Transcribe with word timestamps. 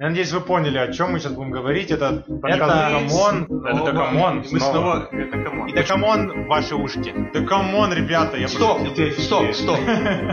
Я 0.00 0.10
надеюсь, 0.10 0.30
вы 0.30 0.40
поняли, 0.40 0.78
о 0.78 0.92
чем 0.92 1.10
мы 1.10 1.18
сейчас 1.18 1.32
будем 1.32 1.50
говорить. 1.50 1.90
Это 1.90 2.22
подкаст 2.40 2.60
Дакамон. 2.60 3.64
Это 3.66 3.84
Дакамон. 3.92 4.44
Мы 4.48 4.60
снова. 4.60 4.72
снова... 4.72 5.08
Это 5.10 5.38
come 5.42 5.57
on. 5.57 5.68
И 5.68 5.72
Да 5.72 5.90
come 5.90 6.26
on 6.26 6.44
в 6.44 6.46
ваши 6.46 6.76
ушки. 6.76 7.12
Да 7.34 7.47
come 7.47 7.73
on, 7.73 7.92
ребята, 7.92 8.36
я 8.36 8.46
Стоп, 8.46 8.78
стоп, 9.18 9.52
стоп. 9.52 9.80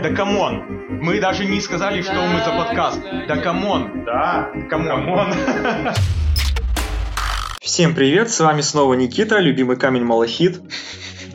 Да 0.04 0.10
come 0.10 0.40
on. 0.40 0.62
Мы 1.02 1.18
даже 1.18 1.46
не 1.46 1.60
сказали, 1.60 2.00
что 2.02 2.14
мы 2.14 2.44
за 2.44 2.52
подкаст. 2.52 3.00
Да 3.26 3.38
come 3.38 3.76
on. 3.76 4.04
Да, 4.04 4.52
come 4.70 5.07
on. 5.07 5.34
Всем 7.60 7.92
привет, 7.92 8.30
с 8.30 8.38
вами 8.38 8.60
снова 8.60 8.94
Никита, 8.94 9.40
любимый 9.40 9.76
камень 9.76 10.04
Малахит. 10.04 10.60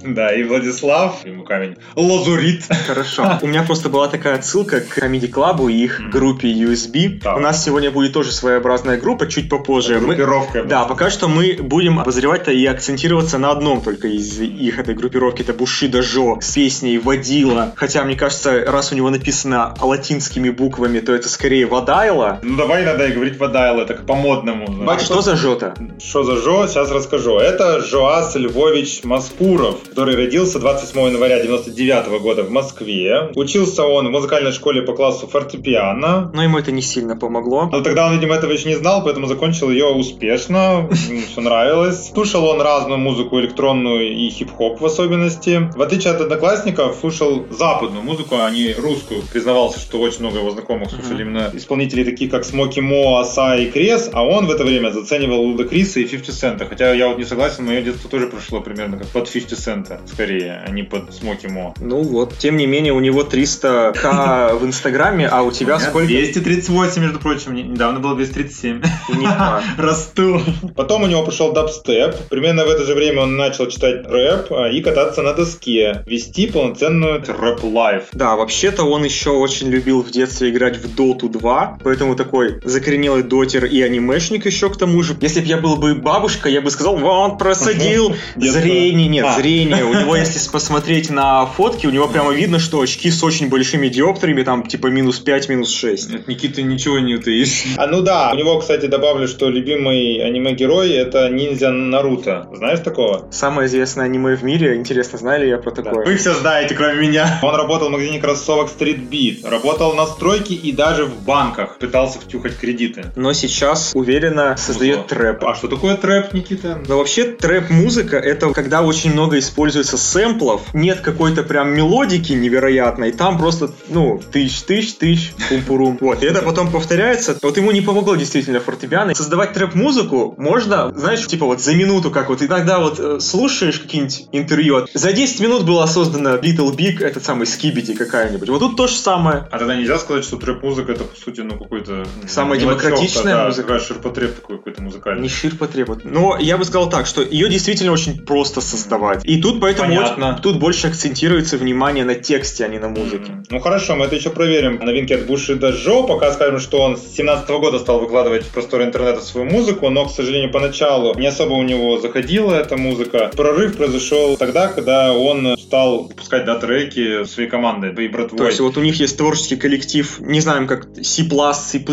Да, 0.03 0.33
и 0.33 0.43
Владислав, 0.43 1.25
ему 1.25 1.43
камень, 1.43 1.75
Лазурит. 1.95 2.63
Хорошо. 2.87 3.39
У 3.41 3.47
меня 3.47 3.63
просто 3.63 3.89
была 3.89 4.07
такая 4.07 4.35
отсылка 4.35 4.81
к 4.81 4.97
Comedy 4.97 5.29
Club 5.31 5.71
и 5.71 5.83
их 5.83 6.01
группе 6.11 6.47
USB. 6.51 7.21
У 7.35 7.39
нас 7.39 7.63
сегодня 7.63 7.91
будет 7.91 8.13
тоже 8.13 8.31
своеобразная 8.31 8.97
группа, 8.99 9.27
чуть 9.27 9.49
попозже. 9.49 9.95
Мы- 9.99 10.07
Группировка. 10.15 10.63
Да, 10.63 10.85
пока 10.85 11.09
что 11.09 11.27
мы 11.27 11.57
будем 11.61 11.99
обозревать-то 11.99 12.51
и 12.51 12.65
акцентироваться 12.65 13.37
на 13.37 13.51
одном 13.51 13.81
только 13.81 14.07
из 14.07 14.39
их 14.39 14.79
этой 14.79 14.95
группировки. 14.95 15.41
Это 15.41 15.53
Бушида 15.53 16.01
Жо 16.01 16.39
с 16.41 16.51
песней 16.53 16.97
«Водила». 16.97 17.73
Хотя, 17.75 18.03
мне 18.03 18.15
кажется, 18.15 18.63
раз 18.65 18.91
у 18.91 18.95
него 18.95 19.09
написано 19.09 19.73
латинскими 19.81 20.49
буквами, 20.49 20.99
то 20.99 21.13
это 21.13 21.29
скорее 21.29 21.65
«Водайла». 21.67 22.39
Ну 22.43 22.55
давай 22.57 22.83
надо 22.85 23.07
и 23.07 23.11
говорить 23.13 23.37
Вадайл, 23.39 23.85
так 23.85 24.05
по-модному. 24.05 24.89
А 24.89 24.99
что 24.99 25.21
за 25.21 25.35
Жо-то? 25.35 25.73
Что 26.03 26.23
за 26.23 26.37
Жо? 26.37 26.67
Сейчас 26.67 26.91
расскажу. 26.91 27.37
Это 27.37 27.81
Жоас 27.81 28.35
Львович 28.35 29.03
Маскуров, 29.03 29.77
который 29.91 30.15
родился 30.15 30.57
28 30.57 30.99
января 30.99 31.41
99 31.41 32.21
года 32.21 32.43
в 32.43 32.49
Москве. 32.49 33.29
Учился 33.35 33.83
он 33.83 34.07
в 34.07 34.11
музыкальной 34.11 34.53
школе 34.53 34.83
по 34.83 34.93
классу 34.93 35.27
фортепиано. 35.27 36.31
Но 36.33 36.43
ему 36.43 36.57
это 36.57 36.71
не 36.71 36.81
сильно 36.81 37.17
помогло. 37.17 37.67
Но 37.69 37.81
тогда 37.81 38.07
он, 38.07 38.13
видимо, 38.13 38.35
этого 38.35 38.53
еще 38.53 38.69
не 38.69 38.75
знал, 38.75 39.03
поэтому 39.03 39.27
закончил 39.27 39.69
ее 39.69 39.87
успешно. 39.87 40.89
Все 40.91 41.41
нравилось. 41.41 42.09
Слушал 42.13 42.45
он 42.45 42.61
разную 42.61 42.99
музыку, 42.99 43.37
электронную 43.41 44.13
и 44.13 44.29
хип-хоп 44.29 44.79
в 44.79 44.85
особенности. 44.85 45.69
В 45.75 45.81
отличие 45.81 46.13
от 46.13 46.21
одноклассников, 46.21 46.95
слушал 46.97 47.45
западную 47.49 48.03
музыку, 48.03 48.35
а 48.39 48.49
не 48.49 48.73
русскую. 48.73 49.23
Признавался, 49.23 49.81
что 49.81 49.99
очень 49.99 50.21
много 50.21 50.37
его 50.39 50.51
знакомых 50.51 50.89
слушали 50.89 51.23
именно 51.23 51.51
исполнителей 51.53 52.05
таких, 52.05 52.31
как 52.31 52.45
Смоки 52.45 52.79
Мо, 52.79 53.19
Аса 53.19 53.57
и 53.57 53.69
Крес, 53.69 54.09
а 54.13 54.23
он 54.23 54.47
в 54.47 54.51
это 54.51 54.63
время 54.63 54.91
заценивал 54.91 55.41
Луда 55.41 55.65
Криса 55.65 55.99
и 55.99 56.05
50 56.05 56.33
Цента. 56.33 56.65
Хотя 56.65 56.93
я 56.93 57.09
вот 57.09 57.17
не 57.17 57.25
согласен, 57.25 57.65
мое 57.65 57.81
детство 57.81 58.09
тоже 58.09 58.27
прошло 58.27 58.61
примерно 58.61 58.97
как 58.97 59.07
под 59.07 59.29
50 59.29 59.80
Цента, 59.83 59.99
скорее, 60.11 60.61
а 60.65 60.69
не 60.71 60.83
под 60.83 61.13
Смоки 61.13 61.47
Мо. 61.47 61.73
Ну 61.79 62.01
вот, 62.01 62.37
тем 62.37 62.57
не 62.57 62.67
менее, 62.67 62.93
у 62.93 62.99
него 62.99 63.23
300к 63.23 64.55
в 64.59 64.65
Инстаграме, 64.65 65.27
а 65.27 65.41
у 65.43 65.51
тебя 65.51 65.79
сколько? 65.79 66.07
238, 66.07 67.01
между 67.01 67.19
прочим, 67.19 67.53
не- 67.53 67.63
недавно 67.63 67.99
было 67.99 68.15
237. 68.15 68.81
Нифига. 69.09 69.61
Расту. 69.77 70.41
Потом 70.75 71.03
у 71.03 71.07
него 71.07 71.23
пошел 71.23 71.53
дабстеп. 71.53 72.15
Примерно 72.29 72.65
в 72.65 72.69
это 72.69 72.85
же 72.85 72.93
время 72.93 73.21
он 73.21 73.37
начал 73.37 73.67
читать 73.67 74.05
рэп 74.07 74.51
а, 74.51 74.67
и 74.69 74.81
кататься 74.81 75.21
на 75.21 75.33
доске. 75.33 76.03
Вести 76.05 76.47
полноценную 76.47 77.23
рэп-life. 77.25 78.03
Да, 78.13 78.35
вообще-то 78.35 78.83
он 78.83 79.03
еще 79.03 79.31
очень 79.31 79.69
любил 79.69 80.03
в 80.03 80.11
детстве 80.11 80.49
играть 80.49 80.77
в 80.77 80.95
Доту 80.95 81.29
2, 81.29 81.79
поэтому 81.83 82.15
такой 82.15 82.59
закоренелый 82.63 83.23
дотер 83.23 83.65
и 83.65 83.81
анимешник 83.81 84.45
еще 84.45 84.69
к 84.69 84.77
тому 84.77 85.01
же. 85.03 85.15
Если 85.21 85.39
бы 85.41 85.45
я 85.47 85.57
был 85.57 85.77
бы 85.77 85.95
бабушка, 85.95 86.49
я 86.49 86.61
бы 86.61 86.69
сказал, 86.71 86.97
вот, 86.97 87.37
просадил 87.39 88.15
зрение, 88.35 89.07
нет, 89.07 89.25
А. 89.25 89.35
зрение. 89.77 89.97
У 89.97 90.01
него, 90.01 90.15
если 90.15 90.39
посмотреть 90.49 91.09
на 91.09 91.45
фотки, 91.45 91.87
у 91.87 91.89
него 91.89 92.07
прямо 92.07 92.31
видно, 92.31 92.59
что 92.59 92.81
очки 92.81 93.09
с 93.11 93.23
очень 93.23 93.49
большими 93.49 93.87
диоптриями, 93.87 94.43
там 94.43 94.65
типа 94.65 94.87
минус 94.87 95.19
5, 95.19 95.49
минус 95.49 95.71
6. 95.73 96.15
От 96.15 96.27
Никиты 96.27 96.61
ничего 96.61 96.99
не 96.99 97.15
утаишь. 97.15 97.63
А 97.77 97.87
ну 97.87 98.01
да, 98.01 98.31
у 98.33 98.35
него, 98.35 98.59
кстати, 98.59 98.85
добавлю, 98.85 99.27
что 99.27 99.49
любимый 99.49 100.23
аниме-герой 100.23 100.91
это 100.91 101.29
ниндзя 101.29 101.71
Наруто. 101.71 102.47
Знаешь 102.53 102.79
такого? 102.79 103.27
Самое 103.31 103.67
известное 103.67 104.05
аниме 104.05 104.35
в 104.35 104.43
мире, 104.43 104.75
интересно, 104.75 105.17
знали 105.17 105.47
я 105.47 105.57
про 105.57 105.71
такое? 105.71 106.05
Вы 106.05 106.17
все 106.17 106.33
знаете, 106.33 106.75
кроме 106.75 107.07
меня. 107.07 107.39
Он 107.43 107.55
работал 107.55 107.89
в 107.89 107.91
магазине 107.91 108.19
кроссовок 108.19 108.69
Street 108.69 109.09
Beat, 109.09 109.47
работал 109.47 109.93
на 109.93 110.05
стройке 110.05 110.53
и 110.53 110.71
даже 110.71 111.05
в 111.05 111.23
банках. 111.23 111.77
Пытался 111.77 112.19
втюхать 112.19 112.57
кредиты. 112.57 113.05
Но 113.15 113.33
сейчас 113.33 113.91
уверенно 113.93 114.55
создает 114.57 114.97
Вот. 114.97 115.07
трэп. 115.07 115.43
А 115.43 115.55
что 115.55 115.67
такое 115.67 115.95
трэп, 115.95 116.33
Никита? 116.33 116.81
Но 116.87 116.97
вообще 116.97 117.23
трэп-музыка 117.23 118.17
это 118.17 118.51
когда 118.53 118.81
очень 118.81 119.11
много 119.13 119.37
используется 119.39 119.60
сэмплов, 119.69 120.73
нет 120.73 121.01
какой-то 121.01 121.43
прям 121.43 121.73
мелодики 121.73 122.33
невероятной, 122.33 123.11
там 123.11 123.37
просто, 123.37 123.71
ну, 123.89 124.21
тысяч, 124.31 124.61
тысяч, 124.63 124.93
тысяч, 124.95 125.33
пум-пурум. 125.49 125.97
Вот, 126.01 126.23
и 126.23 126.25
это 126.25 126.41
потом 126.41 126.71
повторяется. 126.71 127.37
Вот 127.41 127.57
ему 127.57 127.71
не 127.71 127.81
помогло 127.81 128.15
действительно 128.15 128.59
фортепиано. 128.59 129.15
Создавать 129.15 129.53
трэп-музыку 129.53 130.35
можно, 130.37 130.91
знаешь, 130.95 131.25
типа 131.27 131.45
вот 131.45 131.61
за 131.61 131.75
минуту, 131.75 132.11
как 132.11 132.29
вот 132.29 132.41
иногда 132.41 132.79
вот 132.79 132.99
э, 132.99 133.19
слушаешь 133.19 133.79
какие-нибудь 133.79 134.27
интервью, 134.31 134.87
за 134.93 135.13
10 135.13 135.39
минут 135.41 135.65
была 135.65 135.87
создана 135.87 136.35
Little 136.35 136.75
Big, 136.75 137.03
этот 137.03 137.23
самый 137.23 137.45
Скибиди 137.47 137.93
какая-нибудь. 137.93 138.49
Вот 138.49 138.59
тут 138.59 138.77
то 138.77 138.87
же 138.87 138.95
самое. 138.95 139.47
А 139.51 139.59
тогда 139.59 139.75
нельзя 139.75 139.97
сказать, 139.99 140.23
что 140.23 140.37
трэп-музыка 140.37 140.93
это, 140.93 141.03
по 141.03 141.15
сути, 141.15 141.41
ну, 141.41 141.57
какой-то... 141.57 142.05
Самая 142.27 142.59
демократичная 142.59 143.35
да, 143.35 143.45
музыка. 143.47 143.79
ширпотреб 143.79 144.35
такой 144.35 144.57
какой-то 144.57 144.81
музыкальный. 144.81 145.21
Не 145.23 145.29
шир 145.29 145.55
потребует. 145.55 146.05
Но 146.05 146.37
я 146.39 146.57
бы 146.57 146.65
сказал 146.65 146.89
так, 146.89 147.05
что 147.05 147.21
ее 147.21 147.49
действительно 147.49 147.91
очень 147.91 148.25
просто 148.25 148.61
создавать. 148.61 149.25
И 149.25 149.41
тут 149.41 149.50
поэтому 149.59 149.89
Понятно. 149.95 150.31
очень- 150.31 150.41
тут 150.41 150.59
больше 150.59 150.87
акцентируется 150.87 151.57
внимание 151.57 152.05
на 152.05 152.15
тексте, 152.15 152.65
а 152.65 152.67
не 152.67 152.79
на 152.79 152.89
музыке. 152.89 153.43
Ну 153.49 153.59
хорошо, 153.59 153.95
мы 153.95 154.05
это 154.05 154.15
еще 154.15 154.29
проверим. 154.29 154.79
Новинки 154.81 155.13
от 155.13 155.25
Бушида 155.25 155.71
Жо. 155.73 156.03
Пока 156.03 156.31
скажем, 156.31 156.59
что 156.59 156.81
он 156.81 156.97
с 156.97 157.15
17 157.15 157.59
года 157.59 157.79
стал 157.79 157.99
выкладывать 157.99 158.43
в 158.43 158.49
просторы 158.49 158.85
интернета 158.85 159.21
свою 159.21 159.49
музыку, 159.49 159.89
но, 159.89 160.05
к 160.05 160.11
сожалению, 160.11 160.51
поначалу 160.51 161.13
не 161.15 161.27
особо 161.27 161.53
у 161.53 161.63
него 161.63 161.99
заходила 161.99 162.53
эта 162.53 162.77
музыка. 162.77 163.31
Прорыв 163.35 163.77
произошел 163.77 164.37
тогда, 164.37 164.67
когда 164.67 165.13
он 165.13 165.57
стал 165.57 166.03
выпускать 166.03 166.45
да, 166.45 166.55
треки 166.55 167.25
своей 167.25 167.49
командой 167.49 167.91
и 168.05 168.07
братвой. 168.07 168.37
То 168.37 168.45
есть 168.45 168.59
вот 168.59 168.77
у 168.77 168.81
них 168.81 168.99
есть 168.99 169.17
творческий 169.17 169.55
коллектив, 169.55 170.19
не 170.19 170.39
знаем 170.39 170.67
как 170.67 170.87
C++, 171.01 171.23
C+, 171.53 171.83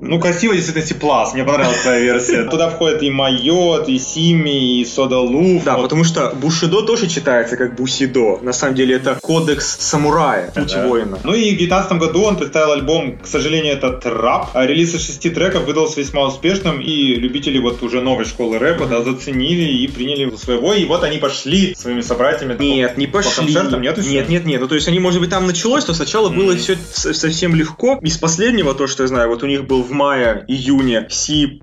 Ну, 0.00 0.20
красиво 0.20 0.54
действительно 0.54 0.84
C++, 0.86 0.94
мне 1.34 1.44
понравилась 1.44 1.80
твоя 1.82 2.00
версия. 2.00 2.44
Туда 2.50 2.70
входит 2.70 3.02
и 3.02 3.10
Майот, 3.10 3.88
и 3.88 3.98
Сими, 3.98 4.80
и 4.80 4.84
Сода 4.84 5.18
Луф. 5.18 5.64
Да, 5.64 5.76
потому 5.76 6.04
что 6.04 6.32
Бушидо 6.34 6.82
тоже 6.82 7.05
читается 7.08 7.56
как 7.56 7.74
Бусидо. 7.76 8.38
На 8.42 8.52
самом 8.52 8.74
деле 8.74 8.96
это 8.96 9.18
кодекс 9.22 9.76
самурая, 9.80 10.50
путь 10.54 10.72
Да. 10.72 10.86
воина. 10.86 11.18
Ну 11.24 11.32
и 11.34 11.54
в 11.54 11.58
2019 11.58 11.92
году 11.98 12.22
он 12.22 12.36
представил 12.36 12.72
альбом, 12.72 13.18
к 13.18 13.26
сожалению, 13.26 13.74
это 13.74 13.92
трап. 13.92 14.50
А 14.54 14.66
релиз 14.66 14.94
из 14.94 15.04
шести 15.06 15.30
треков 15.30 15.64
выдался 15.64 16.00
весьма 16.00 16.26
успешным, 16.26 16.80
и 16.80 17.14
любители 17.14 17.58
вот 17.58 17.82
уже 17.82 18.00
новой 18.00 18.24
школы 18.24 18.58
рэпа 18.58 18.86
да, 18.86 19.02
заценили 19.02 19.64
и 19.82 19.88
приняли 19.88 20.30
за 20.30 20.36
своего. 20.38 20.72
И 20.74 20.84
вот 20.84 21.02
они 21.04 21.18
пошли 21.18 21.74
своими 21.74 22.00
собратьями. 22.00 22.56
Нет, 22.58 22.96
не 22.98 23.06
По 23.06 23.18
пошли. 23.18 23.32
концертам 23.44 23.82
нет 23.82 23.98
еще? 23.98 24.08
нет, 24.10 24.28
нет, 24.28 24.46
нет. 24.46 24.60
Ну, 24.60 24.68
то 24.68 24.74
есть 24.74 24.88
они, 24.88 24.98
может 25.00 25.20
быть, 25.20 25.30
там 25.30 25.46
началось, 25.46 25.86
но 25.88 25.94
сначала 25.94 26.28
было 26.28 26.52
Мгм. 26.52 26.58
все 26.58 26.76
совсем 26.92 27.54
легко. 27.54 27.98
Из 28.02 28.16
последнего, 28.18 28.74
то, 28.74 28.86
что 28.86 29.02
я 29.02 29.08
знаю, 29.08 29.28
вот 29.28 29.42
у 29.42 29.46
них 29.46 29.66
был 29.66 29.82
в 29.82 29.90
мае-июне 29.92 31.06
C++, 31.10 31.58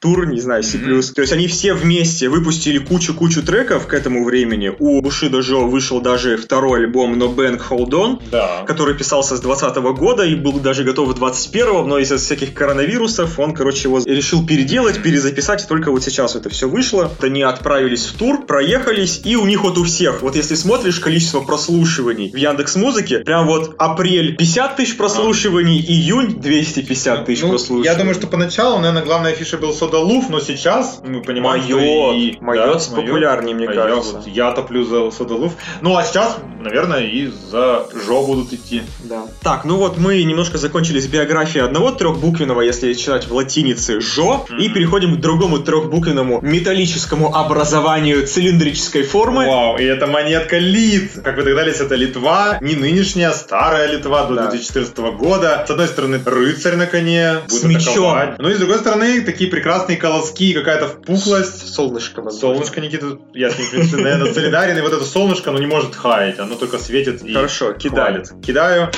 тур, 0.00 0.26
не 0.26 0.40
знаю, 0.40 0.62
C++. 0.62 0.78
Мгм. 0.78 1.02
То 1.14 1.20
есть 1.20 1.32
они 1.32 1.46
все 1.48 1.74
вместе 1.74 2.28
выпустили 2.28 2.78
кучу-кучу 2.78 3.42
треков 3.42 3.86
к 3.86 3.94
этому 3.94 4.24
времени. 4.24 4.67
У 4.78 5.00
Бушида 5.00 5.42
Жо 5.42 5.66
вышел 5.66 6.00
даже 6.00 6.36
второй 6.36 6.80
альбом 6.80 7.14
No 7.14 7.34
Bank 7.34 7.60
Hold 7.70 7.90
On, 7.90 8.22
Да. 8.30 8.62
который 8.66 8.94
писался 8.94 9.36
с 9.36 9.40
20 9.40 9.76
года 9.94 10.24
и 10.24 10.34
был 10.34 10.52
даже 10.60 10.84
готов 10.84 11.08
в 11.08 11.14
21 11.14 11.86
но 11.88 11.98
из-за 11.98 12.18
всяких 12.18 12.54
коронавирусов 12.54 13.38
он, 13.38 13.54
короче, 13.54 13.88
его 13.88 14.00
решил 14.04 14.46
переделать, 14.46 15.02
перезаписать, 15.02 15.64
и 15.64 15.68
только 15.68 15.90
вот 15.90 16.02
сейчас 16.02 16.36
это 16.36 16.48
все 16.50 16.68
вышло. 16.68 17.10
Они 17.20 17.42
отправились 17.42 18.06
в 18.06 18.16
тур, 18.18 18.44
проехались, 18.46 19.20
и 19.24 19.36
у 19.36 19.44
них 19.46 19.62
вот 19.64 19.78
у 19.78 19.84
всех, 19.84 20.22
вот 20.22 20.36
если 20.36 20.54
смотришь 20.54 20.98
количество 21.00 21.40
прослушиваний 21.40 22.30
в 22.30 22.36
Яндекс 22.36 22.76
Музыке, 22.76 23.20
прям 23.20 23.46
вот 23.46 23.74
апрель 23.78 24.36
50 24.36 24.76
тысяч 24.76 24.96
прослушиваний, 24.96 25.80
июнь 25.80 26.40
250 26.40 27.24
тысяч 27.26 27.42
Ну, 27.42 27.50
прослушиваний. 27.50 27.84
я 27.84 27.94
думаю, 27.94 28.14
что 28.14 28.26
поначалу, 28.26 28.78
наверное, 28.78 29.02
главная 29.04 29.32
фиша 29.34 29.58
был 29.58 29.72
Сода 29.72 29.98
Луф, 29.98 30.28
но 30.30 30.40
сейчас 30.40 31.00
мы 31.06 31.22
понимаем, 31.22 31.62
что 31.62 31.78
и... 32.12 32.36
Майот 32.40 32.88
да, 32.90 32.96
популярнее, 32.96 33.54
мне 33.54 33.68
А 33.68 33.72
я 33.74 33.82
кажется. 33.82 34.12
вот- 34.18 34.26
я 34.26 34.47
топлю 34.52 34.84
за 34.84 35.10
Сода 35.10 35.34
Луф. 35.34 35.52
Ну, 35.80 35.96
а 35.96 36.04
сейчас, 36.04 36.36
наверное, 36.60 37.00
и 37.06 37.26
за 37.50 37.86
Жо 38.06 38.22
будут 38.26 38.52
идти. 38.52 38.82
Да. 39.04 39.22
Так, 39.42 39.64
ну 39.64 39.76
вот 39.76 39.98
мы 39.98 40.22
немножко 40.22 40.58
закончили 40.58 41.00
с 41.00 41.06
биографией 41.06 41.64
одного 41.64 41.90
трехбуквенного, 41.92 42.60
если 42.62 42.92
читать 42.94 43.26
в 43.28 43.34
латинице, 43.34 44.00
Жо, 44.00 44.46
и 44.50 44.64
Мгм. 44.66 44.74
переходим 44.74 45.16
к 45.16 45.20
другому 45.20 45.58
трехбуквенному 45.58 46.40
металлическому 46.42 47.34
образованию 47.34 48.26
цилиндрической 48.26 49.02
формы. 49.02 49.46
Вау, 49.46 49.78
и 49.78 49.84
это 49.84 50.06
монетка 50.06 50.58
Лит. 50.58 51.12
Как 51.24 51.36
вы 51.36 51.42
догадались, 51.44 51.80
это 51.80 51.94
Литва, 51.94 52.58
не 52.60 52.74
нынешняя, 52.76 53.32
старая 53.32 53.86
Литва 53.90 54.24
до 54.26 54.34
Да. 54.34 54.50
2014 54.50 55.12
года. 55.12 55.64
С 55.66 55.70
одной 55.70 55.88
стороны, 55.88 56.20
рыцарь 56.24 56.76
на 56.76 56.86
коне, 56.86 57.40
будет 57.48 57.60
С 57.60 57.64
мечом. 57.64 58.06
атаковать. 58.06 58.38
Ну 58.38 58.48
и 58.50 58.54
с 58.54 58.58
другой 58.58 58.78
стороны, 58.78 59.20
такие 59.22 59.50
прекрасные 59.50 59.96
колоски, 59.96 60.52
какая-то 60.52 60.88
впуклость. 60.88 61.74
Солнышко, 61.74 62.22
возможно. 62.22 62.40
Солнышко, 62.54 62.80
Никита, 62.80 63.18
я 63.34 63.50
с 63.50 63.58
ним, 63.58 63.66
в 63.66 63.70
принципе, 63.70 64.02
наверное, 64.02 64.32
солидарен, 64.40 64.78
и 64.78 64.80
вот 64.80 64.92
это 64.92 65.04
солнышко, 65.04 65.50
оно 65.50 65.58
не 65.58 65.66
может 65.66 65.94
хаять, 65.94 66.38
оно 66.38 66.54
только 66.54 66.78
светит 66.78 67.22
и 67.22 67.34
Хорошо, 67.34 67.72
кидай. 67.72 68.12
хвалит. 68.12 68.44
Кидаю. 68.44 68.90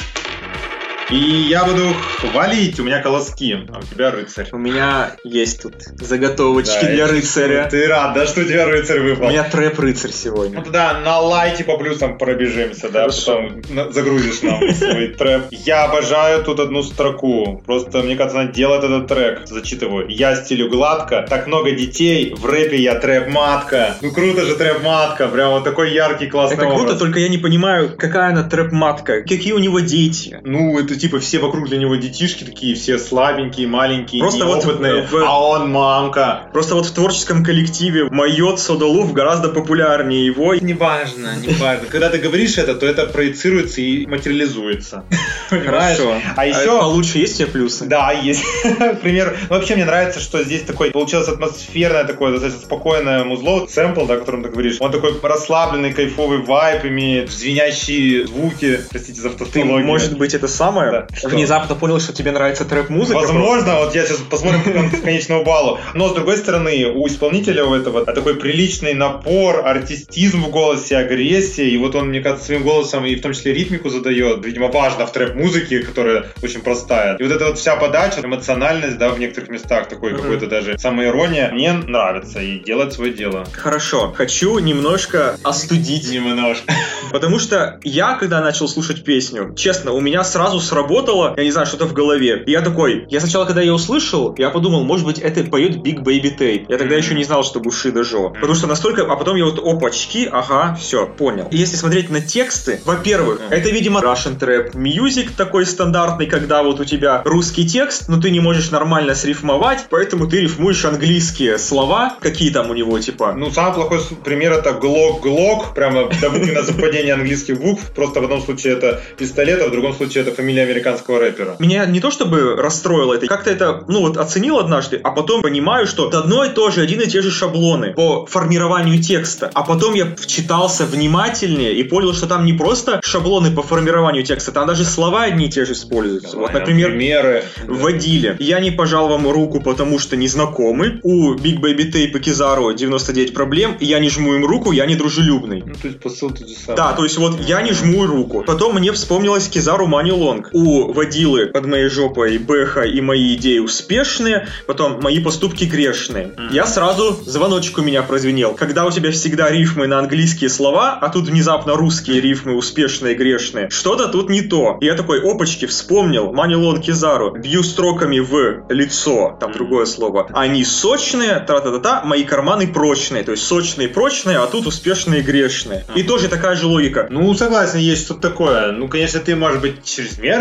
И 1.10 1.16
я 1.48 1.64
буду 1.64 1.88
хвалить, 2.20 2.78
у 2.78 2.84
меня 2.84 3.02
колоски, 3.02 3.66
а 3.72 3.78
у 3.78 3.82
тебя 3.82 4.12
рыцарь. 4.12 4.46
У 4.52 4.58
меня 4.58 5.16
есть 5.24 5.60
тут 5.60 5.74
заготовочки 6.00 6.84
Да, 6.84 6.88
для 6.92 7.06
рыцаря. 7.08 7.68
Ты 7.68 7.88
рад, 7.88 8.14
да, 8.14 8.26
что 8.28 8.42
у 8.42 8.44
тебя 8.44 8.64
рыцарь 8.66 9.00
У 9.00 9.02
выпал? 9.02 9.28
меня 9.28 9.42
трэп-рыцарь 9.42 10.10
Ну 10.12 10.16
сегодня. 10.16 10.62
тогда 10.62 11.00
на 11.00 11.18
лайте 11.18 11.64
по 11.64 11.76
плюсам 11.78 12.16
пробежимся, 12.16 12.90
да, 12.90 13.00
Хорошо. 13.00 13.42
потом 13.42 13.62
на- 13.74 13.90
загрузишь 13.90 14.42
нам 14.42 14.60
свой 14.72 15.08
трэп. 15.08 15.46
Я 15.50 15.84
обожаю 15.86 16.44
тут 16.44 16.60
одну 16.60 16.84
строку. 16.84 17.60
Просто, 17.66 18.02
мне 18.02 18.14
кажется, 18.14 18.40
она 18.42 18.52
делает 18.52 18.84
этот 18.84 19.08
трек. 19.08 19.40
Зачитываю. 19.48 20.06
Я 20.08 20.36
стилю 20.36 20.70
гладко, 20.70 21.26
так 21.28 21.48
много 21.48 21.72
детей, 21.72 22.34
в 22.36 22.46
рэпе 22.46 22.76
я 22.76 22.94
трэп-матка. 23.00 23.96
Ну 24.00 24.12
круто 24.12 24.44
же 24.46 24.54
трэп-матка, 24.54 25.26
прям 25.26 25.50
вот 25.50 25.64
такой 25.64 25.92
яркий, 25.92 26.28
классный 26.28 26.56
Это 26.56 26.66
круто, 26.66 26.82
образ. 26.84 26.98
только 26.98 27.18
я 27.18 27.28
не 27.28 27.38
понимаю, 27.38 27.96
какая 27.98 28.30
она 28.30 28.44
трэп-матка, 28.48 29.22
какие 29.22 29.52
у 29.54 29.58
него 29.58 29.80
дети. 29.80 30.38
Ну, 30.44 30.78
это 30.78 30.99
типа 31.00 31.18
все 31.18 31.38
вокруг 31.38 31.68
для 31.68 31.78
него 31.78 31.96
детишки 31.96 32.44
такие, 32.44 32.74
все 32.74 32.98
слабенькие, 32.98 33.66
маленькие, 33.66 34.20
Просто 34.20 34.44
вот 34.44 34.64
неопытные, 34.64 35.02
в- 35.02 35.14
а 35.24 35.40
он 35.40 35.70
мамка. 35.70 36.42
Просто 36.52 36.74
вот 36.74 36.86
в 36.86 36.92
творческом 36.92 37.42
коллективе 37.44 38.08
Майот 38.10 38.60
Содолув 38.60 39.12
гораздо 39.12 39.48
популярнее 39.48 40.24
его. 40.26 40.54
Неважно, 40.54 41.36
неважно. 41.36 41.86
Когда 41.88 42.10
ты 42.10 42.18
говоришь 42.18 42.58
это, 42.58 42.74
то 42.74 42.86
это 42.86 43.06
проецируется 43.06 43.80
и 43.80 44.06
материализуется. 44.06 45.04
Хорошо. 45.48 46.14
А 46.36 46.46
еще... 46.46 46.78
получше 46.78 47.18
есть 47.18 47.34
у 47.34 47.38
тебя 47.44 47.52
плюсы? 47.52 47.86
Да, 47.86 48.12
есть. 48.12 48.42
Пример. 49.02 49.36
Ну, 49.48 49.56
Вообще 49.56 49.74
мне 49.76 49.84
нравится, 49.84 50.20
что 50.20 50.42
здесь 50.44 50.62
такой 50.62 50.90
получилось 50.90 51.28
атмосферное 51.28 52.04
такое, 52.04 52.32
достаточно 52.32 52.62
спокойное 52.62 53.24
музло. 53.24 53.66
Сэмпл, 53.66 54.06
да, 54.06 54.14
о 54.14 54.18
котором 54.18 54.42
ты 54.42 54.50
говоришь. 54.50 54.76
Он 54.80 54.92
такой 54.92 55.18
расслабленный, 55.22 55.92
кайфовый 55.92 56.38
вайп 56.38 56.84
имеет, 56.84 57.30
звенящие 57.30 58.26
звуки. 58.26 58.80
Простите 58.90 59.20
за 59.20 59.30
Ты, 59.30 59.38
тавтологию. 59.38 59.86
может 59.86 60.18
быть, 60.18 60.34
это 60.34 60.48
самое? 60.48 60.89
Да. 60.90 61.28
Внезапно 61.28 61.74
понял, 61.74 62.00
что 62.00 62.12
тебе 62.12 62.32
нравится 62.32 62.64
трэп-музыка? 62.64 63.18
Возможно, 63.18 63.76
вот 63.76 63.94
я 63.94 64.04
сейчас 64.04 64.18
посмотрим 64.18 64.62
к 64.62 64.72
кон- 64.72 64.90
конечному 65.02 65.44
баллу. 65.44 65.78
Но 65.94 66.08
с 66.08 66.14
другой 66.14 66.36
стороны, 66.36 66.86
у 66.86 67.06
исполнителя 67.06 67.64
у 67.64 67.74
этого 67.74 68.04
такой 68.04 68.34
приличный 68.34 68.94
напор, 68.94 69.66
артистизм 69.66 70.44
в 70.44 70.50
голосе, 70.50 70.96
агрессия. 70.96 71.68
И 71.68 71.76
вот 71.76 71.94
он, 71.94 72.08
мне 72.08 72.20
кажется, 72.20 72.46
своим 72.46 72.62
голосом 72.62 73.04
и 73.04 73.14
в 73.14 73.22
том 73.22 73.32
числе 73.32 73.52
ритмику 73.52 73.88
задает. 73.90 74.44
Видимо, 74.44 74.68
важно 74.68 75.06
в 75.06 75.12
трэп-музыке, 75.12 75.80
которая 75.80 76.26
очень 76.42 76.60
простая. 76.60 77.16
И 77.16 77.22
вот 77.22 77.32
эта 77.32 77.46
вот 77.46 77.58
вся 77.58 77.76
подача, 77.76 78.20
эмоциональность, 78.22 78.98
да, 78.98 79.10
в 79.10 79.18
некоторых 79.18 79.50
местах, 79.50 79.88
такой 79.88 80.14
какой-то 80.14 80.46
даже 80.46 80.78
самоирония, 80.78 81.50
мне 81.52 81.72
нравится 81.72 82.40
и 82.40 82.58
делает 82.58 82.92
свое 82.92 83.12
дело. 83.12 83.46
Хорошо. 83.52 84.12
Хочу 84.16 84.58
немножко 84.58 85.36
остудить. 85.42 86.10
Немножко. 86.10 86.72
Потому 87.10 87.38
что 87.38 87.78
я, 87.82 88.14
когда 88.14 88.40
начал 88.40 88.68
слушать 88.68 89.04
песню, 89.04 89.54
честно, 89.56 89.92
у 89.92 90.00
меня 90.00 90.24
сразу 90.24 90.60
сработало, 90.80 91.34
я 91.36 91.44
не 91.44 91.50
знаю, 91.50 91.66
что-то 91.66 91.86
в 91.86 91.92
голове. 91.92 92.42
И 92.46 92.50
я 92.50 92.62
такой, 92.62 93.06
я 93.08 93.20
сначала, 93.20 93.44
когда 93.44 93.60
я 93.60 93.74
услышал, 93.74 94.34
я 94.38 94.50
подумал, 94.50 94.84
может 94.84 95.06
быть, 95.06 95.18
это 95.18 95.44
поет 95.44 95.76
Big 95.76 96.02
Baby 96.02 96.36
Tape. 96.36 96.66
Я 96.68 96.78
тогда 96.78 96.96
еще 96.96 97.14
не 97.14 97.24
знал, 97.24 97.44
что 97.44 97.60
Бушида 97.60 98.04
Жо. 98.04 98.30
Потому 98.30 98.54
что 98.54 98.66
настолько... 98.66 99.02
А 99.02 99.16
потом 99.16 99.36
я 99.36 99.44
вот, 99.44 99.58
опачки, 99.58 100.28
ага, 100.30 100.76
все, 100.80 101.06
понял. 101.06 101.48
И 101.50 101.56
если 101.56 101.76
смотреть 101.76 102.10
на 102.10 102.20
тексты, 102.20 102.80
во-первых, 102.84 103.40
это, 103.50 103.70
видимо, 103.70 104.00
Russian 104.00 104.38
Trap 104.38 104.74
Music 104.74 105.30
такой 105.36 105.66
стандартный, 105.66 106.26
когда 106.26 106.62
вот 106.62 106.80
у 106.80 106.84
тебя 106.84 107.22
русский 107.24 107.66
текст, 107.66 108.08
но 108.08 108.20
ты 108.20 108.30
не 108.30 108.40
можешь 108.40 108.70
нормально 108.70 109.14
срифмовать, 109.14 109.86
поэтому 109.90 110.28
ты 110.28 110.40
рифмуешь 110.40 110.84
английские 110.84 111.58
слова, 111.58 112.16
какие 112.20 112.50
там 112.50 112.70
у 112.70 112.74
него, 112.74 112.98
типа... 112.98 113.34
Ну, 113.36 113.50
самый 113.50 113.74
плохой 113.74 114.00
пример 114.24 114.52
это 114.52 114.72
Glock-Glock, 114.72 115.74
прямо 115.74 116.08
до 116.20 116.30
буквы 116.30 116.52
на 116.52 116.62
совпадение 116.62 117.14
английских 117.14 117.60
букв. 117.60 117.92
Просто 117.94 118.20
в 118.20 118.24
одном 118.24 118.40
случае 118.40 118.74
это 118.74 119.00
пистолет, 119.18 119.60
а 119.62 119.68
в 119.68 119.70
другом 119.70 119.94
случае 119.94 120.22
это 120.22 120.32
фамилия 120.32 120.59
американского 120.62 121.18
рэпера. 121.18 121.56
Меня 121.58 121.86
не 121.86 122.00
то 122.00 122.10
чтобы 122.10 122.56
расстроило 122.56 123.14
это, 123.14 123.26
как-то 123.26 123.50
это, 123.50 123.84
ну 123.88 124.00
вот 124.00 124.16
оценил 124.16 124.58
однажды, 124.58 125.00
а 125.02 125.10
потом 125.10 125.42
понимаю, 125.42 125.86
что 125.86 126.08
это 126.08 126.20
одно 126.20 126.44
и 126.44 126.50
то 126.50 126.70
же, 126.70 126.82
один 126.82 127.00
и 127.00 127.06
те 127.06 127.22
же 127.22 127.30
шаблоны 127.30 127.92
по 127.92 128.26
формированию 128.26 129.02
текста. 129.02 129.50
А 129.54 129.62
потом 129.62 129.94
я 129.94 130.14
вчитался 130.16 130.86
внимательнее 130.86 131.74
и 131.74 131.82
понял, 131.82 132.12
что 132.12 132.26
там 132.26 132.44
не 132.44 132.52
просто 132.52 133.00
шаблоны 133.02 133.50
по 133.50 133.62
формированию 133.62 134.22
текста, 134.24 134.52
там 134.52 134.66
даже 134.66 134.84
слова 134.84 135.24
одни 135.24 135.46
и 135.46 135.50
те 135.50 135.64
же 135.64 135.72
используются. 135.72 136.36
Вот, 136.36 136.52
например, 136.52 136.90
примеры. 136.90 137.44
Водили. 137.66 138.36
Я 138.38 138.60
не 138.60 138.70
пожал 138.70 139.08
вам 139.08 139.28
руку, 139.28 139.60
потому 139.60 139.98
что 139.98 140.16
не 140.16 140.28
знакомы. 140.28 141.00
У 141.02 141.34
Big 141.34 141.60
Baby 141.60 141.90
Tape 141.90 142.16
и 142.16 142.20
Кизару 142.20 142.72
99 142.72 143.34
проблем. 143.34 143.76
Я 143.80 143.98
не 143.98 144.08
жму 144.08 144.34
им 144.34 144.44
руку, 144.44 144.72
я 144.72 144.86
не 144.86 144.96
дружелюбный. 144.96 145.62
Ну, 145.66 145.74
то 145.74 145.88
есть 145.88 146.00
посыл 146.00 146.30
тот 146.30 146.48
же 146.48 146.54
самый. 146.54 146.76
Да, 146.76 146.92
то 146.92 147.04
есть 147.04 147.18
вот 147.18 147.40
я 147.40 147.62
не 147.62 147.72
жму 147.72 148.06
руку. 148.06 148.44
Потом 148.46 148.74
мне 148.74 148.92
вспомнилась 148.92 149.48
Кизару 149.48 149.86
Мани 149.86 150.12
Лонг. 150.12 150.49
У 150.52 150.92
водилы 150.92 151.46
под 151.46 151.66
моей 151.66 151.88
жопой 151.88 152.38
Бэха 152.38 152.82
и 152.82 153.00
мои 153.00 153.34
идеи 153.34 153.58
успешные, 153.58 154.48
потом 154.66 155.00
мои 155.00 155.20
поступки 155.20 155.64
грешные. 155.64 156.32
Я 156.50 156.66
сразу, 156.66 157.18
звоночек 157.24 157.78
у 157.78 157.82
меня 157.82 158.02
прозвенел. 158.02 158.54
Когда 158.54 158.84
у 158.84 158.90
тебя 158.90 159.12
всегда 159.12 159.50
рифмы 159.50 159.86
на 159.86 159.98
английские 159.98 160.50
слова, 160.50 160.98
а 161.00 161.08
тут 161.08 161.28
внезапно 161.28 161.74
русские 161.74 162.20
рифмы 162.20 162.54
успешные, 162.56 163.14
грешные, 163.14 163.70
что-то 163.70 164.08
тут 164.08 164.28
не 164.28 164.42
то. 164.42 164.78
И 164.80 164.86
я 164.86 164.94
такой, 164.94 165.20
опачки, 165.20 165.66
вспомнил 165.66 166.32
Мани 166.32 166.56
Лонг 166.56 166.82
Кизару. 166.82 167.32
Бью 167.32 167.62
строками 167.62 168.18
в 168.18 168.64
лицо, 168.68 169.36
там 169.40 169.52
другое 169.52 169.86
слово. 169.86 170.28
Они 170.32 170.64
сочные, 170.64 171.40
тра-та-та-та, 171.40 172.02
мои 172.04 172.24
карманы 172.24 172.66
прочные. 172.66 173.22
То 173.22 173.32
есть 173.32 173.44
сочные, 173.44 173.88
прочные, 173.88 174.38
а 174.38 174.46
тут 174.46 174.66
успешные, 174.66 175.22
грешные. 175.22 175.84
И 175.94 176.02
тоже 176.02 176.28
такая 176.28 176.56
же 176.56 176.66
логика. 176.66 177.06
Ну, 177.10 177.32
согласен, 177.34 177.78
есть 177.78 178.04
что-то 178.04 178.20
такое. 178.20 178.72
Ну, 178.72 178.88
конечно, 178.88 179.20
ты, 179.20 179.36
может 179.36 179.60
быть, 179.60 179.84
чрезмерно 179.84 180.39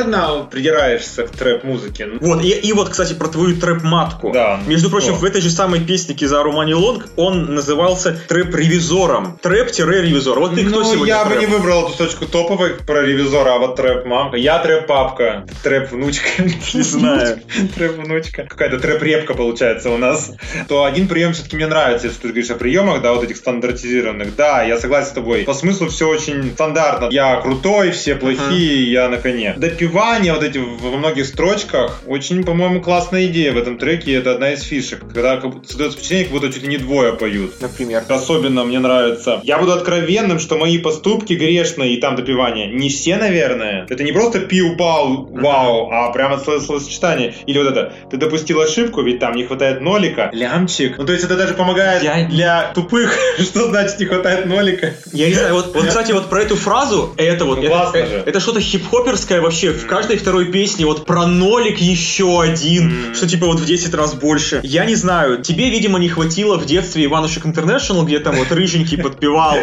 придираешься 0.50 1.24
к 1.24 1.31
трэп-музыке. 1.31 2.07
Вот, 2.19 2.44
и, 2.44 2.50
и 2.50 2.74
вот, 2.74 2.90
кстати, 2.90 3.13
про 3.13 3.28
твою 3.28 3.57
трэп-матку. 3.60 4.31
Да, 4.31 4.60
Между 4.68 4.90
прочим, 4.90 5.13
что? 5.13 5.22
в 5.22 5.24
этой 5.25 5.42
же 5.42 5.50
самой 5.50 5.81
песне 5.81 6.16
Кизару 6.16 6.51
Мани 6.51 6.74
Лонг 6.74 7.07
он 7.16 7.56
назывался 7.56 8.18
трэп-ревизором. 8.28 9.40
Трэп-ревизор. 9.42 10.40
Вот 10.40 10.56
ты 10.56 10.66
кто 10.66 10.81
ну, 10.81 10.84
сегодня 10.84 11.16
я 11.16 11.24
бы 11.24 11.31
трэп? 11.31 11.42
не 11.42 11.46
выбрал 11.48 11.88
эту 11.88 11.98
точку 11.98 12.25
топовой 12.25 12.75
про 12.75 13.01
ревизора, 13.01 13.56
а 13.56 13.60
вот 13.60 13.75
трэп-мамка. 13.75 14.38
Я 14.38 14.60
трэп-папка, 14.60 15.46
трэп-внучка. 15.63 16.30
Не 16.74 16.81
знаю. 16.81 17.40
Трэп-внучка. 17.75 18.44
Какая-то 18.44 18.80
трэп-репка 18.80 19.34
получается 19.34 19.90
у 19.90 19.98
нас. 19.98 20.31
То 20.68 20.84
один 20.84 21.07
прием 21.07 21.34
все-таки 21.34 21.56
мне 21.56 21.68
нравится, 21.68 22.07
если 22.07 22.22
ты 22.22 22.28
говоришь 22.30 22.50
о 22.52 22.56
приемах, 22.56 23.02
да, 23.02 23.13
вот 23.13 23.24
этих 23.24 23.38
стандартизированных. 23.38 24.36
Да, 24.36 24.63
я 24.63 24.78
согласен 24.80 25.10
с 25.10 25.13
тобой. 25.13 25.44
По 25.44 25.54
смыслу 25.54 25.88
все 25.90 26.07
очень 26.07 26.52
стандартно. 26.54 27.10
Я 27.12 27.40
крутой, 27.42 27.92
все 27.92 28.16
плохие, 28.16 28.92
я 28.92 29.10
на 29.10 29.18
коне. 29.18 29.56
Допивание 29.89 30.33
вот 30.33 30.44
эти 30.44 30.59
во 30.59 30.97
многих 30.97 31.25
строчках 31.25 32.01
очень, 32.06 32.44
по-моему, 32.44 32.80
классная 32.80 33.25
идея 33.25 33.53
в 33.53 33.57
этом 33.57 33.80
треке. 33.80 34.13
Это 34.13 34.33
одна 34.33 34.51
из 34.53 34.62
фишек. 34.62 35.00
Когда 35.00 35.41
создается 35.65 35.97
впечатление, 35.97 36.25
как 36.25 36.33
будто 36.33 36.54
чуть 36.54 36.61
ли 36.61 36.69
не 36.69 36.78
двое 36.78 37.14
поют. 37.14 37.59
Например. 37.59 38.04
Особенно 38.07 38.64
мне 38.66 38.78
нравится. 38.78 39.40
Я 39.44 39.57
буду 39.57 39.71
откровенным, 39.71 40.37
что 40.40 40.57
мои 40.59 40.78
поступки 40.78 41.33
грешные 41.33 41.95
и 41.95 41.99
там 41.99 42.16
допивание. 42.16 42.68
Не 42.71 42.90
все, 42.90 43.18
наверное. 43.18 43.87
Это 43.90 44.04
не 44.04 44.11
просто 44.11 44.40
пиу-пау, 44.40 45.28
вау, 45.42 45.90
а 45.92 46.11
прямо 46.11 46.37
словосочетание. 46.37 47.33
Или 47.47 47.57
вот 47.57 47.71
это. 47.71 47.92
Ты 48.11 48.18
допустил 48.18 48.61
ошибку, 48.61 49.02
ведь 49.02 49.19
там 49.19 49.35
не 49.35 49.45
хватает 49.45 49.81
нолика. 49.81 50.30
Лямчик. 50.33 50.99
Ну, 50.99 51.06
то 51.06 51.14
есть 51.14 51.25
это 51.25 51.35
даже 51.35 51.56
помогает 51.56 52.04
Я- 52.04 52.28
для 52.28 52.71
тупых. 52.75 53.18
Что 53.40 53.68
значит 53.69 53.99
не 53.99 54.06
хватает 54.06 54.45
нолика? 54.45 54.94
Я 55.14 55.28
не 55.30 55.33
знаю, 55.33 55.56
вот, 55.56 55.73
вот, 55.73 55.87
кстати, 55.87 56.11
вот 56.11 56.30
про 56.30 56.44
эту 56.44 56.56
фразу, 56.56 57.16
это 57.18 57.45
вот, 57.45 57.57
Ну, 57.57 57.64
это, 57.64 57.71
классно 57.71 57.97
э- 57.97 58.07
же. 58.07 58.23
это 58.25 58.40
что-то 58.40 58.59
хип-хоперское 58.59 59.42
вообще. 59.42 59.73
В 59.80 59.86
каждой 59.88 60.18
второй 60.18 60.52
песне 60.52 60.86
вот 60.86 61.06
про 61.06 61.26
нолик 61.26 61.78
еще 61.80 62.42
один, 62.42 62.88
Мгм. 63.06 63.16
что 63.16 63.28
типа 63.28 63.45
вот 63.48 63.59
в 63.59 63.66
10 63.66 63.94
раз 63.94 64.14
больше. 64.14 64.59
Я 64.64 64.86
не 64.86 64.95
знаю, 64.95 65.42
тебе, 65.42 65.69
видимо, 65.69 66.00
не 66.00 66.09
хватило 66.09 66.57
в 66.57 66.66
детстве 66.66 67.06
Иванушек 67.06 67.45
Интернешнл, 67.45 68.04
где 68.06 68.19
там 68.19 68.36
вот 68.36 68.52
рыженький 68.52 68.98
подпевал, 69.02 69.56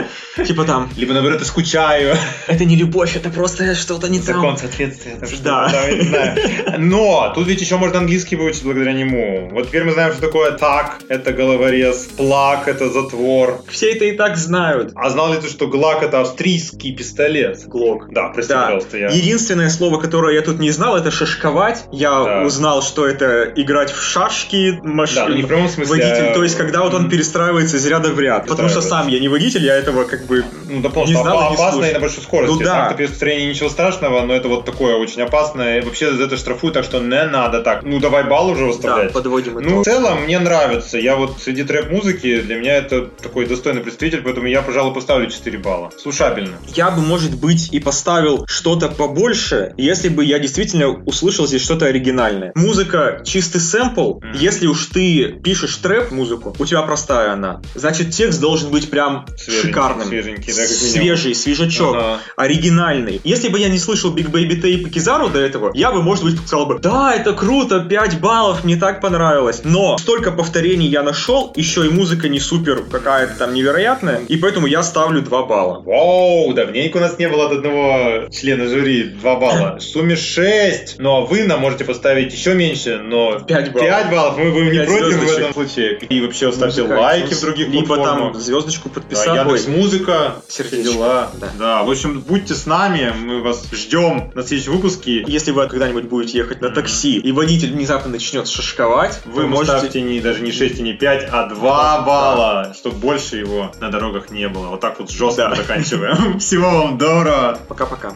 типа 0.45 0.65
там, 0.65 0.91
Либо, 0.97 1.13
наоборот, 1.13 1.41
я 1.41 1.45
скучаю. 1.47 2.17
это 2.47 2.65
не 2.65 2.77
любовь, 2.77 3.17
это 3.17 3.31
просто 3.31 3.75
что-то 3.75 4.09
не 4.09 4.19
Закон 4.19 4.57
там. 4.57 4.57
соответствия. 4.59 5.17
там 5.17 5.29
что-то, 5.29 5.43
Да. 5.45 5.71
я 5.89 5.95
не 5.95 6.03
знаю. 6.03 6.39
Но 6.79 7.33
тут 7.35 7.47
ведь 7.47 7.61
еще 7.61 7.77
можно 7.77 7.99
английский 7.99 8.37
выучить 8.37 8.63
благодаря 8.65 8.93
нему. 8.93 9.49
Вот 9.53 9.69
теперь 9.69 9.85
мы 9.85 9.93
знаем, 9.93 10.13
что 10.13 10.23
такое 10.23 10.53
так, 10.53 11.01
это 11.09 11.33
головорез, 11.33 12.09
плак, 12.17 12.69
это 12.69 12.89
затвор. 12.91 13.63
Все 13.69 13.93
это 13.93 14.05
и 14.07 14.13
так 14.13 14.37
знают. 14.37 14.93
А 14.95 15.11
знал 15.11 15.33
ли 15.33 15.41
ты, 15.41 15.49
что 15.49 15.67
ГЛАК 15.67 16.03
это 16.03 16.21
австрийский 16.21 16.93
пистолет? 16.95 17.65
Глок. 17.67 18.09
Да, 18.13 18.29
прости, 18.29 18.53
Да. 18.53 18.63
пожалуйста, 18.65 18.99
я... 18.99 19.09
Единственное 19.09 19.71
слово, 19.71 20.01
которое 20.07 20.35
я 20.37 20.43
тут 20.43 20.59
не 20.61 20.71
знал, 20.71 20.97
это 20.97 21.11
шашковать. 21.11 21.85
Я 21.93 22.11
Да. 22.25 22.43
узнал, 22.45 22.81
что 22.83 23.07
это 23.07 23.45
играть 23.57 23.91
в 23.93 24.01
шашки, 24.03 24.79
маш... 24.83 25.15
Да, 25.15 25.27
ну 25.29 25.35
не 25.35 25.43
в 25.43 25.47
прямом 25.49 25.69
смысле, 25.69 25.91
водитель. 26.05 26.27
а- 26.31 26.35
То 26.35 26.43
есть, 26.45 26.57
когда 26.57 26.83
вот 26.83 26.95
он 26.95 27.09
перестраивается 27.09 27.77
из 27.77 27.87
ряда 27.87 28.11
в 28.11 28.21
ряд. 28.21 28.47
Потому 28.47 28.69
что 28.69 28.81
сам 28.81 29.09
я 29.09 29.19
не 29.19 29.29
водитель, 29.29 29.65
я 29.65 29.75
этого 29.75 30.05
как 30.05 30.27
бы 30.27 30.45
Ну, 30.69 30.81
да, 30.81 30.89
не 31.05 31.15
знал 31.15 31.41
и 31.41 31.45
опа- 31.45 31.49
не 31.51 31.55
опасно 31.55 31.73
слушал. 31.73 31.91
и 31.91 31.95
на 31.95 32.01
большой 32.01 32.23
скорости. 32.23 32.53
Ну 32.55 32.61
да. 32.61 32.73
Сам-то 32.75 32.95
при 32.95 33.07
построении 33.07 33.49
ничего 33.49 33.69
страшного, 33.69 34.23
но 34.25 34.35
это 34.35 34.49
вот 34.49 34.65
такое 34.65 34.97
очень 34.97 35.23
опасное. 35.23 35.81
И 35.81 35.85
вообще 35.85 36.13
за 36.13 36.25
это 36.25 36.37
штрафуют, 36.37 36.75
так 36.75 36.85
что 36.85 37.01
не 37.01 37.25
надо 37.27 37.63
так. 37.63 37.83
Ну, 37.83 37.99
давай 37.99 38.25
балл 38.25 38.49
уже 38.51 38.61
да, 38.63 38.67
выставлять. 38.67 39.13
подводим 39.13 39.55
Ну, 39.55 39.61
итог. 39.61 39.81
в 39.81 39.85
целом, 39.85 40.23
мне 40.25 40.39
нравится. 40.39 40.99
Я 40.99 41.17
вот 41.17 41.39
среди 41.43 41.65
трэп-музыки, 41.65 42.41
для 42.41 42.57
меня 42.57 42.75
это 42.77 43.07
такой 43.07 43.47
достойный 43.47 43.81
представитель, 43.83 44.23
поэтому 44.23 44.47
я, 44.47 44.63
пожалуй, 44.63 44.95
поставлю 44.95 45.29
4 45.31 45.59
балла. 45.59 45.91
Слушабельно. 46.01 46.57
Я 46.75 46.91
бы, 46.91 47.01
может 47.03 47.35
быть, 47.37 47.73
и 47.73 47.81
поставил 47.81 48.45
что-то 48.47 48.89
побольше, 48.89 49.73
если 49.77 49.96
если 49.97 50.11
бы 50.11 50.25
я 50.25 50.39
действительно 50.39 50.91
услышал 50.91 51.47
здесь 51.47 51.63
что-то 51.63 51.87
оригинальное. 51.87 52.53
Музыка 52.55 53.23
чистый 53.25 53.61
сэмпл. 53.61 54.17
Мгм. 54.19 54.33
Если 54.35 54.67
уж 54.67 54.87
ты 54.87 55.29
пишешь 55.43 55.75
трэп-музыку, 55.77 56.55
у 56.59 56.65
тебя 56.67 56.83
простая 56.83 57.33
она. 57.33 57.63
Значит, 57.75 58.11
текст 58.11 58.41
должен 58.41 58.71
быть 58.71 58.91
прям 58.91 59.25
Свеженький, 59.39 59.69
шикарным. 59.69 60.07
свеженький, 60.09 60.53
да. 60.53 60.67
Свежий, 60.67 61.35
свежачок, 61.35 61.97
Ага. 61.97 62.19
оригинальный. 62.37 63.21
Если 63.25 63.49
бы 63.49 63.59
я 63.59 63.69
не 63.69 63.79
слышал 63.79 64.15
Big 64.15 64.31
Baby 64.31 64.61
Tape 64.61 64.83
и 64.83 64.91
Кизару 64.91 65.29
до 65.31 65.39
этого, 65.39 65.71
я 65.75 65.91
бы, 65.93 66.03
может 66.03 66.25
быть, 66.25 66.37
сказал 66.39 66.67
бы, 66.67 66.79
да, 66.79 67.15
это 67.15 67.33
круто, 67.33 67.81
5 67.81 68.21
баллов, 68.21 68.65
мне 68.65 68.77
так 68.77 69.01
понравилось. 69.01 69.63
Но 69.65 69.97
столько 69.99 70.31
повторений 70.31 70.89
я 70.89 71.03
нашел, 71.03 71.53
еще 71.57 71.87
и 71.87 71.89
музыка 71.89 72.29
не 72.29 72.39
супер 72.41 72.83
какая-то 72.91 73.35
там 73.39 73.55
невероятная, 73.55 74.21
и 74.29 74.37
поэтому 74.37 74.67
я 74.67 74.83
ставлю 74.83 75.23
2 75.23 75.43
балла. 75.47 75.83
Вау, 75.87 76.53
давненько 76.53 76.99
у 76.99 77.01
нас 77.01 77.19
не 77.19 77.29
было 77.29 77.47
от 77.47 77.53
одного 77.53 78.29
члена 78.31 78.67
жюри 78.69 79.05
2 79.05 79.37
балла. 79.37 79.79
Сумме 79.93 80.17
6. 80.17 80.97
Ну 80.99 81.17
а 81.17 81.21
вы 81.23 81.45
нам 81.45 81.61
можете 81.61 81.85
поставить 81.85 82.33
еще 82.33 82.55
меньше, 82.55 82.99
но 82.99 83.41
5 83.41 83.73
баллов. 83.73 83.89
5 83.89 84.11
баллов 84.11 84.39
мы 84.39 84.53
будем 84.53 84.73
не 84.73 84.85
против 84.85 85.17
в 85.19 85.37
этом 85.39 85.53
случае. 85.53 85.99
И 85.99 86.21
вообще 86.21 86.53
ставьте 86.53 86.83
Музыка, 86.83 86.99
лайки 87.01 87.35
в 87.35 87.41
других 87.41 87.69
Либо 87.69 87.87
платформах. 87.87 88.33
там 88.33 88.41
звездочку 88.41 88.89
Да, 88.89 88.95
подписать. 88.95 89.27
Яндекс 89.27 89.67
Ой, 89.67 89.77
Музыка, 89.77 90.37
все 90.49 90.65
дела. 90.65 91.31
да. 91.41 91.49
Да. 91.59 91.83
в 91.83 91.91
общем, 91.91 92.21
будьте 92.21 92.55
с 92.55 92.67
нами, 92.67 93.13
мы 93.19 93.43
вас 93.43 93.67
ждем 93.73 94.31
на 94.35 94.43
следующем 94.43 94.73
выпуске. 94.73 95.25
Если 95.27 95.51
вы 95.53 95.67
когда-нибудь 95.69 96.05
будете 96.05 96.39
ехать 96.39 96.61
на 96.61 96.71
такси, 96.71 97.19
и 97.19 97.33
водитель 97.33 97.73
внезапно 97.73 98.11
начнет 98.11 98.49
шашковать, 98.49 99.21
Вы 99.25 99.47
можете... 99.47 99.79
ставьте 99.79 100.01
не, 100.03 100.21
даже 100.21 100.43
не 100.43 100.53
6 100.53 100.79
и 100.79 100.83
не 100.83 100.93
5, 100.93 101.29
а 101.33 101.49
2 101.49 102.01
балла, 102.03 102.75
чтобы 102.79 102.97
больше 102.97 103.37
его 103.37 103.73
на 103.81 103.91
дорогах 103.91 104.31
не 104.31 104.49
было. 104.49 104.69
Вот 104.69 104.81
так 104.81 104.99
вот 105.01 105.11
жестко 105.11 105.49
Да. 105.51 105.55
заканчиваем. 105.55 106.39
Всего 106.39 106.71
вам 106.71 106.99
доброго. 106.99 107.59
Пока-пока. 107.69 108.13